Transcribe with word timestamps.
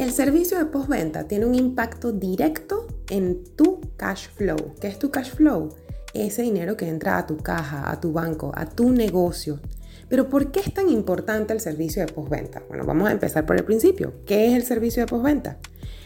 El 0.00 0.12
servicio 0.12 0.56
de 0.56 0.64
postventa 0.64 1.28
tiene 1.28 1.44
un 1.44 1.54
impacto 1.54 2.10
directo 2.10 2.86
en 3.10 3.44
tu 3.54 3.82
cash 3.98 4.28
flow. 4.34 4.74
¿Qué 4.80 4.86
es 4.88 4.98
tu 4.98 5.10
cash 5.10 5.32
flow? 5.32 5.74
Ese 6.14 6.40
dinero 6.40 6.74
que 6.74 6.88
entra 6.88 7.18
a 7.18 7.26
tu 7.26 7.36
caja, 7.36 7.90
a 7.90 8.00
tu 8.00 8.10
banco, 8.10 8.50
a 8.54 8.64
tu 8.64 8.92
negocio. 8.92 9.60
Pero 10.08 10.30
¿por 10.30 10.52
qué 10.52 10.60
es 10.60 10.72
tan 10.72 10.88
importante 10.88 11.52
el 11.52 11.60
servicio 11.60 12.00
de 12.00 12.10
postventa? 12.10 12.62
Bueno, 12.66 12.86
vamos 12.86 13.10
a 13.10 13.12
empezar 13.12 13.44
por 13.44 13.58
el 13.58 13.64
principio. 13.66 14.14
¿Qué 14.24 14.46
es 14.46 14.54
el 14.54 14.62
servicio 14.62 15.02
de 15.02 15.06
postventa? 15.06 15.58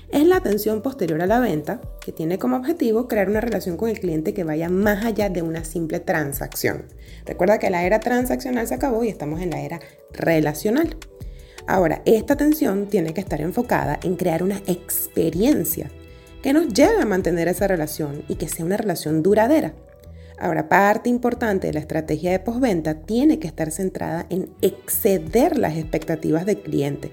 Es 0.09 0.27
la 0.27 0.39
atención 0.39 0.83
posterior 0.83 1.23
a 1.23 1.29
la 1.29 1.39
venta 1.39 1.81
que 2.05 2.11
tiene 2.11 2.37
como 2.37 2.56
objetivo 2.56 3.06
crear 3.06 3.31
una 3.31 3.41
relación 3.41 3.77
con 3.77 3.91
el 3.91 4.01
cliente 4.01 4.34
que 4.34 4.42
vaya 4.42 4.69
más 4.69 5.05
allá 5.05 5.29
de 5.29 5.42
una 5.42 5.65
simple 5.65 6.01
transacción. 6.01 6.87
Recuerda 7.27 7.61
que 7.61 7.70
la 7.70 7.84
era 7.84 8.01
transaccional 8.01 8.67
se 8.67 8.75
acabó 8.75 9.05
y 9.05 9.09
estamos 9.09 9.41
en 9.41 9.51
la 9.51 9.61
era 9.61 9.79
relacional. 10.11 10.97
Ahora, 11.67 12.03
esta 12.05 12.35
atención 12.35 12.89
tiene 12.89 13.15
que 13.15 13.21
estar 13.21 13.41
enfocada 13.41 13.99
en 14.03 14.17
crear 14.17 14.43
una 14.43 14.59
experiencia 14.67 15.91
que 16.43 16.53
nos 16.53 16.69
lleve 16.69 17.01
a 17.01 17.06
mantener 17.06 17.48
esa 17.48 17.67
relación 17.67 18.23
y 18.29 18.34
que 18.34 18.48
sea 18.48 18.67
una 18.67 18.77
relación 18.77 19.23
duradera. 19.23 19.73
Ahora, 20.39 20.69
parte 20.69 21.09
importante 21.09 21.69
de 21.69 21.73
la 21.73 21.81
estrategia 21.81 22.33
de 22.33 22.39
postventa 22.39 22.95
tiene 22.95 23.39
que 23.39 23.47
estar 23.47 23.71
centrada 23.71 24.27
en 24.29 24.51
exceder 24.61 25.56
las 25.56 25.79
expectativas 25.79 26.45
del 26.45 26.61
cliente, 26.61 27.12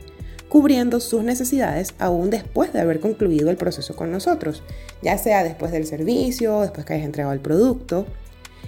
cubriendo 0.49 0.99
sus 0.99 1.23
necesidades 1.23 1.93
aún 1.97 2.29
después 2.29 2.73
de 2.73 2.81
haber 2.81 2.99
concluido 2.99 3.51
el 3.51 3.55
proceso 3.55 3.95
con 3.95 4.11
nosotros, 4.11 4.63
ya 5.01 5.17
sea 5.17 5.45
después 5.45 5.71
del 5.71 5.85
servicio, 5.85 6.59
después 6.59 6.85
que 6.85 6.95
hayas 6.95 7.05
entregado 7.05 7.33
el 7.33 7.39
producto. 7.39 8.05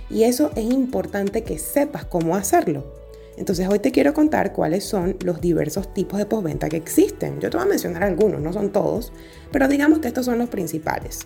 Y 0.09 0.23
eso 0.23 0.52
es 0.56 0.64
importante 0.64 1.44
que 1.44 1.58
sepas 1.58 2.06
cómo 2.06 2.38
hacerlo. 2.38 3.03
Entonces 3.38 3.67
hoy 3.67 3.80
te 3.80 3.92
quiero 3.92 4.14
contar 4.14 4.53
cuáles 4.53 4.84
son 4.84 5.17
los 5.23 5.42
diversos 5.42 5.94
tipos 5.94 6.20
de 6.20 6.26
postventa 6.26 6.70
que 6.70 6.78
existen. 6.78 7.40
Yo 7.40 7.50
te 7.50 7.58
voy 7.58 7.66
a 7.66 7.70
mencionar 7.70 8.03
algunos, 8.03 8.42
no 8.42 8.53
son 8.53 8.72
todos, 8.72 9.12
pero 9.52 9.67
digamos 9.67 10.00
que 10.00 10.08
estos 10.08 10.25
son 10.25 10.38
los 10.38 10.50
principales. 10.50 11.22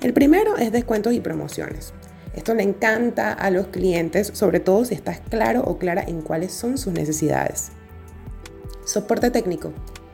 El 0.00 0.12
primero 0.12 0.56
es 0.56 0.70
descuentos 0.70 1.12
y 1.12 1.20
promociones. 1.20 1.92
Esto 2.34 2.54
le 2.54 2.62
encanta 2.62 3.32
a 3.32 3.50
los 3.50 3.66
clientes, 3.66 4.30
sobre 4.32 4.60
todo 4.60 4.84
si 4.84 4.94
estás 4.94 5.20
claro 5.28 5.62
o 5.62 5.78
clara 5.78 6.04
en 6.06 6.22
cuáles 6.22 6.52
son 6.52 6.78
sus 6.78 6.92
necesidades. 6.92 7.70
Soporte 8.84 9.30
técnico, 9.30 9.72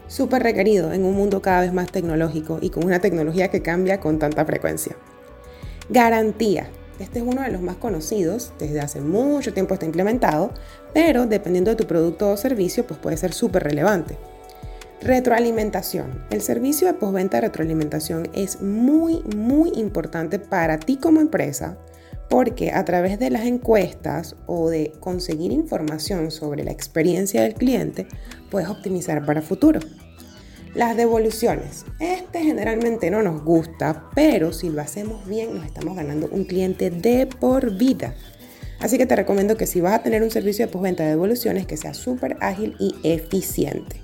súper 0.08 0.42
requerido 0.42 0.95
en 0.95 1.05
un 1.05 1.14
mundo 1.14 1.42
cada 1.42 1.61
vez 1.61 1.73
más 1.75 1.92
tecnológico 1.92 2.58
y 2.62 2.70
con 2.70 2.84
una 2.84 3.01
tecnología 3.01 3.48
que 3.48 3.61
cambia 3.61 4.01
con 4.01 4.19
tanta 4.19 4.47
frecuencia. 4.47 4.97
Garantía, 5.91 6.70
este 6.98 7.19
es 7.19 7.25
uno 7.25 7.42
de 7.42 7.50
los 7.50 7.61
más 7.61 7.77
conocidos, 7.77 8.53
desde 8.59 8.81
hace 8.81 9.00
mucho 9.00 9.53
tiempo 9.53 9.75
está 9.75 9.87
implementado, 9.87 10.53
pero 10.92 11.27
dependiendo 11.27 11.70
de 11.70 11.77
tu 11.77 11.86
producto 11.86 12.31
o 12.31 12.36
servicio, 12.36 12.86
pues 12.86 13.01
puede 13.01 13.17
ser 13.17 13.33
súper 13.33 13.64
relevante. 13.64 14.17
Retroalimentación. 15.01 16.25
El 16.31 16.41
servicio 16.41 16.86
de 16.86 16.95
postventa 16.95 17.39
de 17.39 17.48
retroalimentación 17.48 18.28
es 18.33 18.62
muy, 18.62 19.23
muy 19.36 19.70
importante 19.75 20.39
para 20.39 20.78
ti 20.78 20.97
como 20.97 21.20
empresa 21.20 21.77
porque 22.28 22.73
a 22.73 22.85
través 22.85 23.18
de 23.18 23.30
las 23.30 23.45
encuestas 23.45 24.35
o 24.47 24.70
de 24.70 24.92
conseguir 25.01 25.52
información 25.52 26.30
sobre 26.30 26.64
la 26.64 26.73
experiencia 26.73 27.42
del 27.42 27.55
cliente, 27.55 28.07
puedes 28.51 28.68
optimizar 28.68 29.24
para 29.27 29.42
futuro. 29.42 29.80
Las 30.74 30.96
devoluciones. 30.96 31.85
Este 32.01 32.42
generalmente 32.42 33.08
no 33.08 33.23
nos 33.23 33.45
gusta, 33.45 34.11
pero 34.14 34.52
si 34.52 34.70
lo 34.70 34.83
hacemos 34.83 35.24
bien 35.24 35.55
nos 35.55 35.64
estamos 35.64 35.95
ganando 35.96 36.29
un 36.33 36.45
cliente 36.45 36.90
de 36.90 37.27
por 37.27 37.77
vida. 37.77 38.14
Así 38.80 38.98
que 38.98 39.07
te 39.07 39.14
recomiendo 39.14 39.57
que 39.57 39.67
si 39.67 39.80
vas 39.80 39.95
a 39.95 40.02
tener 40.02 40.24
un 40.24 40.33
servicio 40.33 40.67
de 40.67 40.73
postventa 40.73 41.05
de 41.05 41.11
devoluciones, 41.11 41.67
que 41.67 41.77
sea 41.77 41.95
súper 41.95 42.36
ágil 42.40 42.74
y 42.80 42.96
eficiente. 43.05 44.02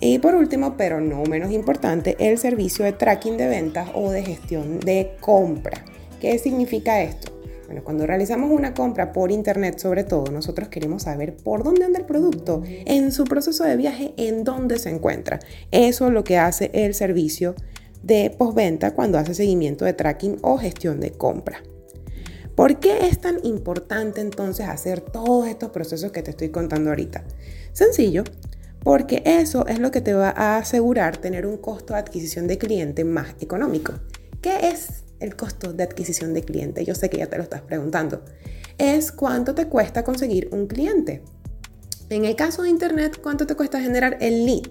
Y 0.00 0.18
por 0.20 0.34
último, 0.34 0.76
pero 0.78 1.02
no 1.02 1.22
menos 1.24 1.52
importante, 1.52 2.16
el 2.18 2.38
servicio 2.38 2.86
de 2.86 2.92
tracking 2.92 3.36
de 3.36 3.48
ventas 3.48 3.90
o 3.94 4.10
de 4.10 4.22
gestión 4.22 4.80
de 4.80 5.16
compra. 5.20 5.84
¿Qué 6.18 6.38
significa 6.38 7.02
esto? 7.02 7.37
Bueno, 7.68 7.84
cuando 7.84 8.06
realizamos 8.06 8.50
una 8.50 8.72
compra 8.72 9.12
por 9.12 9.30
internet, 9.30 9.78
sobre 9.78 10.02
todo, 10.02 10.32
nosotros 10.32 10.68
queremos 10.68 11.02
saber 11.02 11.36
por 11.36 11.62
dónde 11.62 11.84
anda 11.84 11.98
el 11.98 12.06
producto, 12.06 12.62
en 12.64 13.12
su 13.12 13.24
proceso 13.24 13.62
de 13.62 13.76
viaje, 13.76 14.14
en 14.16 14.42
dónde 14.42 14.78
se 14.78 14.88
encuentra. 14.88 15.38
Eso 15.70 16.06
es 16.06 16.14
lo 16.14 16.24
que 16.24 16.38
hace 16.38 16.70
el 16.72 16.94
servicio 16.94 17.54
de 18.02 18.30
postventa 18.30 18.94
cuando 18.94 19.18
hace 19.18 19.34
seguimiento 19.34 19.84
de 19.84 19.92
tracking 19.92 20.38
o 20.40 20.56
gestión 20.56 20.98
de 20.98 21.10
compra. 21.10 21.62
¿Por 22.54 22.80
qué 22.80 23.06
es 23.06 23.20
tan 23.20 23.44
importante 23.44 24.22
entonces 24.22 24.66
hacer 24.66 25.02
todos 25.02 25.46
estos 25.46 25.68
procesos 25.68 26.10
que 26.10 26.22
te 26.22 26.30
estoy 26.30 26.48
contando 26.48 26.88
ahorita? 26.88 27.22
Sencillo, 27.74 28.24
porque 28.82 29.22
eso 29.26 29.66
es 29.66 29.78
lo 29.78 29.90
que 29.90 30.00
te 30.00 30.14
va 30.14 30.30
a 30.30 30.56
asegurar 30.56 31.18
tener 31.18 31.44
un 31.44 31.58
costo 31.58 31.92
de 31.92 32.00
adquisición 32.00 32.46
de 32.46 32.56
cliente 32.56 33.04
más 33.04 33.36
económico. 33.40 33.92
¿Qué 34.40 34.70
es 34.70 35.04
el 35.20 35.36
costo 35.36 35.72
de 35.72 35.84
adquisición 35.84 36.34
de 36.34 36.42
cliente? 36.42 36.84
Yo 36.84 36.94
sé 36.94 37.10
que 37.10 37.18
ya 37.18 37.26
te 37.26 37.36
lo 37.36 37.42
estás 37.42 37.62
preguntando. 37.62 38.22
Es 38.78 39.12
cuánto 39.12 39.54
te 39.54 39.66
cuesta 39.66 40.04
conseguir 40.04 40.48
un 40.52 40.66
cliente. 40.66 41.22
En 42.10 42.24
el 42.24 42.36
caso 42.36 42.62
de 42.62 42.70
Internet, 42.70 43.20
¿cuánto 43.22 43.46
te 43.46 43.54
cuesta 43.54 43.80
generar 43.80 44.16
el 44.20 44.46
lead? 44.46 44.70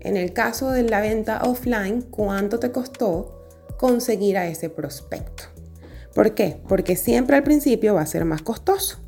En 0.00 0.16
el 0.16 0.32
caso 0.32 0.70
de 0.70 0.82
la 0.82 1.00
venta 1.00 1.42
offline, 1.44 2.02
¿cuánto 2.02 2.58
te 2.58 2.72
costó 2.72 3.46
conseguir 3.78 4.36
a 4.36 4.48
ese 4.48 4.68
prospecto? 4.68 5.44
¿Por 6.14 6.34
qué? 6.34 6.56
Porque 6.68 6.96
siempre 6.96 7.36
al 7.36 7.44
principio 7.44 7.94
va 7.94 8.02
a 8.02 8.06
ser 8.06 8.24
más 8.24 8.42
costoso. 8.42 8.98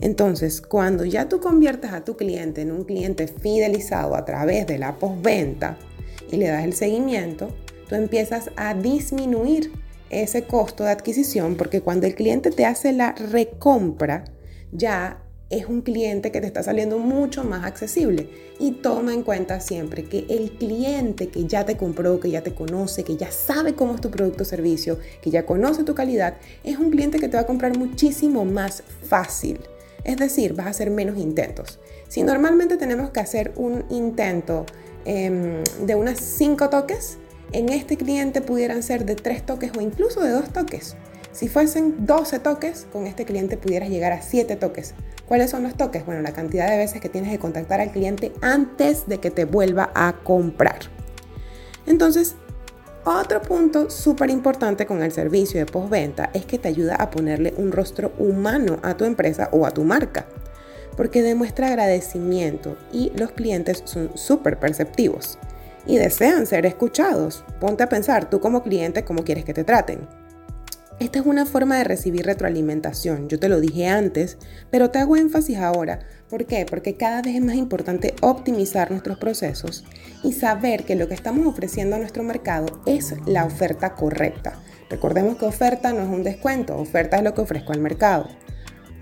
Entonces, 0.00 0.60
cuando 0.60 1.04
ya 1.04 1.28
tú 1.28 1.38
conviertes 1.40 1.92
a 1.92 2.04
tu 2.04 2.16
cliente 2.16 2.62
en 2.62 2.72
un 2.72 2.84
cliente 2.84 3.28
fidelizado 3.28 4.16
a 4.16 4.24
través 4.24 4.66
de 4.66 4.78
la 4.78 4.98
postventa 4.98 5.76
y 6.30 6.36
le 6.36 6.48
das 6.48 6.64
el 6.64 6.72
seguimiento, 6.72 7.54
tú 7.88 7.94
empiezas 7.94 8.50
a 8.56 8.74
disminuir 8.74 9.70
ese 10.12 10.44
costo 10.44 10.84
de 10.84 10.90
adquisición 10.90 11.56
porque 11.56 11.80
cuando 11.80 12.06
el 12.06 12.14
cliente 12.14 12.50
te 12.50 12.66
hace 12.66 12.92
la 12.92 13.12
recompra, 13.12 14.24
ya 14.70 15.22
es 15.52 15.66
un 15.66 15.82
cliente 15.82 16.32
que 16.32 16.40
te 16.40 16.46
está 16.46 16.62
saliendo 16.62 16.98
mucho 16.98 17.44
más 17.44 17.64
accesible. 17.64 18.30
Y 18.58 18.72
toma 18.72 19.12
en 19.12 19.22
cuenta 19.22 19.60
siempre 19.60 20.04
que 20.04 20.24
el 20.30 20.52
cliente 20.52 21.28
que 21.28 21.44
ya 21.46 21.66
te 21.66 21.76
compró, 21.76 22.20
que 22.20 22.30
ya 22.30 22.42
te 22.42 22.54
conoce, 22.54 23.04
que 23.04 23.16
ya 23.16 23.30
sabe 23.30 23.74
cómo 23.74 23.94
es 23.94 24.00
tu 24.00 24.10
producto 24.10 24.44
o 24.44 24.46
servicio, 24.46 24.98
que 25.20 25.30
ya 25.30 25.44
conoce 25.44 25.84
tu 25.84 25.94
calidad, 25.94 26.36
es 26.64 26.78
un 26.78 26.90
cliente 26.90 27.18
que 27.18 27.28
te 27.28 27.36
va 27.36 27.42
a 27.42 27.46
comprar 27.46 27.76
muchísimo 27.76 28.46
más 28.46 28.82
fácil. 29.02 29.60
Es 30.04 30.16
decir, 30.16 30.54
vas 30.54 30.66
a 30.66 30.70
hacer 30.70 30.90
menos 30.90 31.18
intentos. 31.18 31.78
Si 32.08 32.22
normalmente 32.22 32.78
tenemos 32.78 33.10
que 33.10 33.20
hacer 33.20 33.52
un 33.56 33.84
intento 33.90 34.64
em, 35.04 35.62
de 35.84 35.94
unas 35.94 36.18
5 36.18 36.70
toques, 36.70 37.18
en 37.52 37.68
este 37.68 37.96
cliente 37.96 38.40
pudieran 38.40 38.82
ser 38.82 39.04
de 39.04 39.14
tres 39.14 39.44
toques 39.44 39.72
o 39.76 39.80
incluso 39.80 40.20
de 40.22 40.30
dos 40.30 40.50
toques. 40.50 40.96
Si 41.32 41.48
fuesen 41.48 42.04
12 42.04 42.40
toques, 42.40 42.86
con 42.92 43.06
este 43.06 43.24
cliente 43.24 43.56
pudieras 43.56 43.88
llegar 43.88 44.12
a 44.12 44.20
7 44.20 44.54
toques. 44.56 44.94
¿Cuáles 45.26 45.50
son 45.50 45.62
los 45.62 45.74
toques? 45.74 46.04
Bueno, 46.04 46.20
la 46.20 46.32
cantidad 46.32 46.68
de 46.70 46.76
veces 46.76 47.00
que 47.00 47.08
tienes 47.08 47.30
que 47.30 47.38
contactar 47.38 47.80
al 47.80 47.90
cliente 47.90 48.32
antes 48.42 49.06
de 49.06 49.18
que 49.18 49.30
te 49.30 49.46
vuelva 49.46 49.90
a 49.94 50.12
comprar. 50.22 50.78
Entonces, 51.86 52.34
otro 53.04 53.40
punto 53.40 53.88
súper 53.88 54.28
importante 54.28 54.84
con 54.84 55.02
el 55.02 55.10
servicio 55.10 55.58
de 55.58 55.66
postventa 55.66 56.30
es 56.34 56.44
que 56.44 56.58
te 56.58 56.68
ayuda 56.68 56.96
a 56.96 57.10
ponerle 57.10 57.54
un 57.56 57.72
rostro 57.72 58.12
humano 58.18 58.78
a 58.82 58.96
tu 58.96 59.06
empresa 59.06 59.48
o 59.52 59.64
a 59.64 59.70
tu 59.72 59.84
marca, 59.84 60.26
porque 60.98 61.22
demuestra 61.22 61.68
agradecimiento 61.68 62.76
y 62.92 63.10
los 63.16 63.32
clientes 63.32 63.82
son 63.86 64.10
súper 64.16 64.58
perceptivos 64.58 65.38
y 65.86 65.98
desean 65.98 66.46
ser 66.46 66.66
escuchados. 66.66 67.44
Ponte 67.60 67.82
a 67.82 67.88
pensar, 67.88 68.30
tú 68.30 68.40
como 68.40 68.62
cliente, 68.62 69.04
cómo 69.04 69.24
quieres 69.24 69.44
que 69.44 69.54
te 69.54 69.64
traten. 69.64 70.06
Esta 70.98 71.18
es 71.18 71.26
una 71.26 71.46
forma 71.46 71.78
de 71.78 71.84
recibir 71.84 72.26
retroalimentación. 72.26 73.28
Yo 73.28 73.40
te 73.40 73.48
lo 73.48 73.60
dije 73.60 73.88
antes, 73.88 74.38
pero 74.70 74.90
te 74.90 75.00
hago 75.00 75.16
énfasis 75.16 75.58
ahora. 75.58 75.98
¿Por 76.28 76.46
qué? 76.46 76.64
Porque 76.64 76.96
cada 76.96 77.22
vez 77.22 77.34
es 77.34 77.42
más 77.42 77.56
importante 77.56 78.14
optimizar 78.20 78.90
nuestros 78.90 79.18
procesos 79.18 79.84
y 80.22 80.32
saber 80.32 80.84
que 80.84 80.94
lo 80.94 81.08
que 81.08 81.14
estamos 81.14 81.46
ofreciendo 81.46 81.96
a 81.96 81.98
nuestro 81.98 82.22
mercado 82.22 82.82
es 82.86 83.14
la 83.26 83.44
oferta 83.44 83.94
correcta. 83.94 84.62
Recordemos 84.90 85.38
que 85.38 85.46
oferta 85.46 85.92
no 85.92 86.02
es 86.02 86.08
un 86.08 86.22
descuento, 86.22 86.76
oferta 86.76 87.16
es 87.16 87.24
lo 87.24 87.34
que 87.34 87.40
ofrezco 87.40 87.72
al 87.72 87.80
mercado. 87.80 88.28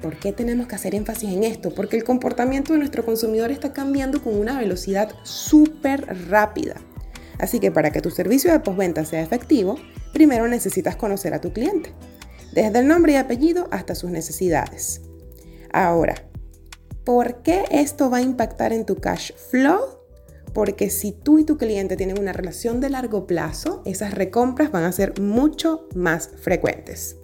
¿Por 0.01 0.19
qué 0.19 0.33
tenemos 0.33 0.67
que 0.67 0.75
hacer 0.75 0.95
énfasis 0.95 1.31
en 1.31 1.45
esto? 1.45 1.75
Porque 1.75 1.97
el 1.97 2.05
comportamiento 2.05 2.73
de 2.73 2.79
nuestro 2.79 3.05
consumidor 3.05 3.51
está 3.51 3.73
cambiando 3.73 4.23
con 4.23 4.35
una 4.35 4.59
velocidad 4.59 5.13
súper 5.25 6.07
rápida. 6.29 6.81
Así 7.39 7.61
que 7.61 7.71
para 7.71 7.91
que 7.91 8.01
tu 8.01 8.11
servicio 8.11 8.51
de 8.51 8.61
postventa 8.61 9.05
sea 9.05 9.23
efectivo, 9.23 9.77
primero 10.13 10.49
necesitas 10.49 10.97
conocer 10.97 11.35
a 11.35 11.41
tu 11.41 11.53
cliente, 11.53 11.93
desde 12.53 12.79
el 12.79 12.89
nombre 12.89 13.13
y 13.13 13.17
apellido 13.17 13.69
hasta 13.71 13.95
sus 13.95 14.11
necesidades. 14.11 15.03
Ahora, 15.73 16.15
¿por 17.05 17.43
qué 17.43 17.65
esto 17.71 18.11
va 18.11 18.19
a 18.19 18.23
impactar 18.23 18.73
en 18.73 18.87
tu 18.87 18.97
cash 18.97 19.33
flow? 19.51 19.81
Porque 20.55 20.91
si 20.91 21.13
tú 21.13 21.39
y 21.39 21.45
tu 21.45 21.57
cliente 21.59 21.97
tienen 21.97 22.19
una 22.19 22.33
relación 22.33 22.81
de 22.81 22.91
largo 22.91 23.27
plazo, 23.27 23.83
esas 23.85 24.15
recompras 24.15 24.73
van 24.73 24.85
a 24.85 24.93
ser 24.93 25.21
mucho 25.21 25.89
más 25.95 26.31
frecuentes. 26.41 27.17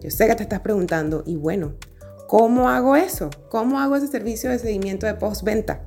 Yo 0.00 0.10
sé 0.10 0.26
que 0.26 0.34
te 0.34 0.42
estás 0.42 0.60
preguntando, 0.60 1.22
y 1.24 1.36
bueno, 1.36 1.76
¿Cómo 2.26 2.68
hago 2.68 2.96
eso? 2.96 3.30
¿Cómo 3.50 3.78
hago 3.78 3.94
ese 3.94 4.08
servicio 4.08 4.50
de 4.50 4.58
seguimiento 4.58 5.06
de 5.06 5.14
postventa? 5.14 5.82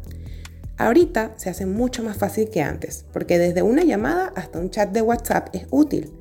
Ahorita 0.77 1.33
se 1.35 1.49
hace 1.49 1.65
mucho 1.65 2.01
más 2.01 2.15
fácil 2.15 2.49
que 2.49 2.61
antes, 2.61 3.05
porque 3.11 3.37
desde 3.37 3.61
una 3.61 3.83
llamada 3.83 4.31
hasta 4.37 4.59
un 4.59 4.69
chat 4.69 4.89
de 4.91 5.01
WhatsApp 5.01 5.49
es 5.53 5.67
útil. 5.69 6.13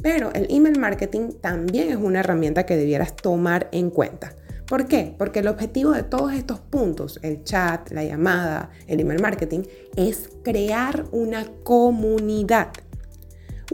Pero 0.00 0.32
el 0.32 0.46
email 0.48 0.78
marketing 0.78 1.32
también 1.42 1.90
es 1.90 1.96
una 1.96 2.20
herramienta 2.20 2.64
que 2.64 2.76
debieras 2.76 3.16
tomar 3.16 3.68
en 3.70 3.90
cuenta. 3.90 4.34
¿Por 4.66 4.86
qué? 4.86 5.14
Porque 5.18 5.40
el 5.40 5.48
objetivo 5.48 5.92
de 5.92 6.02
todos 6.04 6.32
estos 6.32 6.58
puntos, 6.58 7.20
el 7.22 7.44
chat, 7.44 7.90
la 7.90 8.02
llamada, 8.02 8.70
el 8.86 9.00
email 9.00 9.20
marketing, 9.20 9.64
es 9.94 10.30
crear 10.42 11.04
una 11.12 11.46
comunidad. 11.64 12.68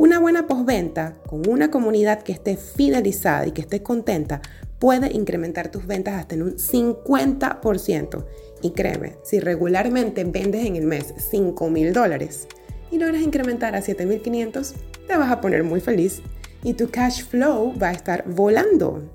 Una 0.03 0.19
buena 0.19 0.49
postventa 0.49 1.15
con 1.29 1.49
una 1.49 1.71
comunidad 1.71 2.25
que 2.25 2.33
esté 2.33 2.57
fidelizada 2.57 3.47
y 3.47 3.53
que 3.53 3.61
esté 3.61 3.85
contenta 3.85 4.43
puede 4.81 5.13
incrementar 5.13 5.71
tus 5.71 5.87
ventas 5.87 6.15
hasta 6.15 6.35
en 6.35 6.43
un 6.43 6.57
50%. 6.57 8.25
Y 8.63 8.71
créeme, 8.73 9.15
si 9.23 9.39
regularmente 9.39 10.25
vendes 10.25 10.67
en 10.67 10.75
el 10.75 10.87
mes 10.87 11.15
5 11.31 11.71
mil 11.71 11.93
dólares 11.93 12.49
y 12.91 12.99
logras 12.99 13.23
incrementar 13.23 13.77
a 13.77 13.81
7.500, 13.81 14.73
te 15.07 15.17
vas 15.17 15.31
a 15.31 15.41
poner 15.41 15.63
muy 15.63 15.79
feliz 15.79 16.21
y 16.65 16.75
tu 16.75 16.91
cash 16.91 17.25
flow 17.25 17.73
va 17.81 17.91
a 17.91 17.93
estar 17.93 18.25
volando. 18.27 19.09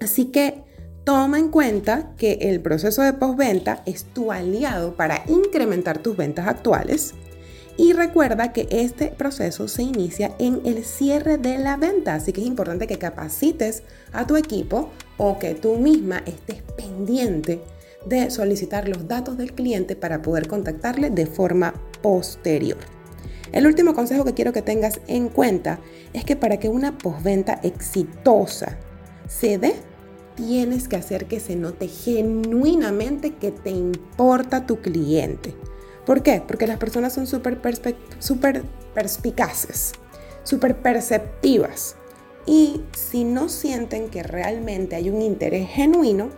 Así 0.00 0.32
que 0.32 0.64
toma 1.04 1.38
en 1.38 1.48
cuenta 1.48 2.12
que 2.16 2.38
el 2.40 2.60
proceso 2.60 3.02
de 3.02 3.12
postventa 3.12 3.84
es 3.86 4.02
tu 4.02 4.32
aliado 4.32 4.96
para 4.96 5.22
incrementar 5.28 5.98
tus 5.98 6.16
ventas 6.16 6.48
actuales 6.48 7.14
y 7.76 7.92
recuerda 7.94 8.52
que 8.52 8.68
este 8.70 9.08
proceso 9.08 9.66
se 9.68 9.82
inicia 9.82 10.34
en 10.38 10.60
el 10.64 10.84
cierre 10.84 11.38
de 11.38 11.58
la 11.58 11.76
venta, 11.76 12.14
así 12.14 12.32
que 12.32 12.40
es 12.40 12.46
importante 12.46 12.86
que 12.86 12.98
capacites 12.98 13.82
a 14.12 14.26
tu 14.26 14.36
equipo 14.36 14.90
o 15.16 15.38
que 15.38 15.54
tú 15.54 15.76
misma 15.76 16.22
estés 16.26 16.62
pendiente 16.76 17.62
de 18.06 18.30
solicitar 18.30 18.88
los 18.88 19.08
datos 19.08 19.38
del 19.38 19.54
cliente 19.54 19.96
para 19.96 20.22
poder 20.22 20.48
contactarle 20.48 21.10
de 21.10 21.26
forma 21.26 21.74
posterior. 22.02 22.78
El 23.52 23.66
último 23.66 23.94
consejo 23.94 24.24
que 24.24 24.34
quiero 24.34 24.52
que 24.52 24.62
tengas 24.62 25.00
en 25.06 25.28
cuenta 25.28 25.78
es 26.12 26.24
que 26.24 26.36
para 26.36 26.58
que 26.58 26.68
una 26.68 26.96
postventa 26.98 27.60
exitosa 27.62 28.78
se 29.28 29.58
dé, 29.58 29.74
tienes 30.36 30.88
que 30.88 30.96
hacer 30.96 31.26
que 31.26 31.38
se 31.38 31.56
note 31.56 31.88
genuinamente 31.88 33.34
que 33.34 33.50
te 33.50 33.70
importa 33.70 34.66
tu 34.66 34.80
cliente. 34.80 35.54
¿Por 36.06 36.22
qué? 36.22 36.42
Porque 36.46 36.66
las 36.66 36.78
personas 36.78 37.12
son 37.12 37.26
súper 37.26 37.60
super 38.18 38.62
perspicaces, 38.94 39.92
súper 40.42 40.76
perceptivas. 40.76 41.96
Y 42.44 42.82
si 42.92 43.24
no 43.24 43.48
sienten 43.48 44.08
que 44.08 44.22
realmente 44.22 44.96
hay 44.96 45.10
un 45.10 45.22
interés 45.22 45.68
genuino, 45.68 46.30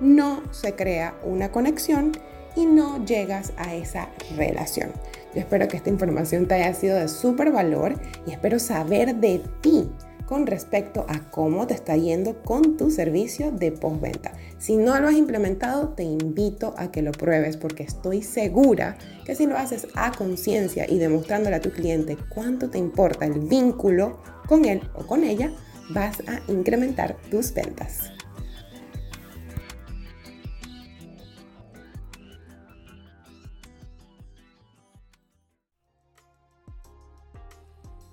no 0.00 0.42
se 0.50 0.74
crea 0.74 1.14
una 1.22 1.52
conexión 1.52 2.12
y 2.56 2.66
no 2.66 3.04
llegas 3.04 3.52
a 3.56 3.74
esa 3.74 4.08
relación. 4.36 4.90
Yo 5.34 5.40
espero 5.40 5.68
que 5.68 5.76
esta 5.76 5.88
información 5.88 6.46
te 6.46 6.54
haya 6.54 6.74
sido 6.74 6.96
de 6.96 7.08
súper 7.08 7.52
valor 7.52 7.94
y 8.26 8.32
espero 8.32 8.58
saber 8.58 9.14
de 9.16 9.40
ti 9.60 9.88
con 10.26 10.46
respecto 10.46 11.04
a 11.08 11.30
cómo 11.30 11.66
te 11.66 11.74
está 11.74 11.96
yendo 11.96 12.42
con 12.42 12.76
tu 12.76 12.90
servicio 12.90 13.52
de 13.52 13.72
postventa. 13.72 14.32
Si 14.58 14.76
no 14.76 14.98
lo 15.00 15.08
has 15.08 15.14
implementado, 15.14 15.90
te 15.90 16.04
invito 16.04 16.74
a 16.78 16.90
que 16.90 17.02
lo 17.02 17.12
pruebes 17.12 17.56
porque 17.56 17.82
estoy 17.82 18.22
segura 18.22 18.96
que 19.24 19.34
si 19.34 19.46
lo 19.46 19.56
haces 19.56 19.88
a 19.94 20.12
conciencia 20.12 20.86
y 20.88 20.98
demostrándole 20.98 21.56
a 21.56 21.60
tu 21.60 21.70
cliente 21.70 22.16
cuánto 22.28 22.70
te 22.70 22.78
importa 22.78 23.26
el 23.26 23.40
vínculo 23.40 24.20
con 24.46 24.64
él 24.64 24.80
o 24.94 25.06
con 25.06 25.24
ella, 25.24 25.52
vas 25.90 26.20
a 26.26 26.40
incrementar 26.50 27.16
tus 27.30 27.52
ventas. 27.52 28.12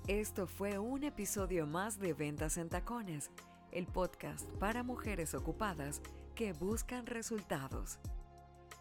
Esto 0.10 0.46
fue 0.48 0.80
un 0.80 1.04
episodio 1.04 1.68
más 1.68 2.00
de 2.00 2.16
Ventas 2.16 2.58
en 2.58 2.68
Tacones, 2.68 3.30
el 3.72 3.86
podcast 3.86 4.50
para 4.54 4.82
mujeres 4.82 5.36
ocupadas 5.36 6.02
que 6.34 6.52
buscan 6.52 7.06
resultados. 7.06 8.00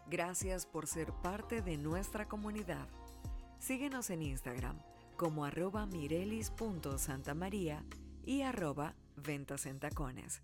Gracias 0.09 0.65
por 0.65 0.87
ser 0.87 1.13
parte 1.21 1.61
de 1.61 1.77
nuestra 1.77 2.27
comunidad. 2.27 2.87
Síguenos 3.59 4.09
en 4.09 4.23
Instagram 4.23 4.79
como 5.17 5.45
arroba 5.45 5.85
mirelis.santamaría 5.85 7.85
y 8.25 8.41
arroba 8.41 8.95
ventas 9.15 9.67
en 9.67 9.79
tacones. 9.79 10.41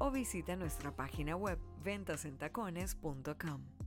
O 0.00 0.10
visita 0.10 0.56
nuestra 0.56 0.96
página 0.96 1.36
web 1.36 1.60
ventasentacones.com. 1.84 3.77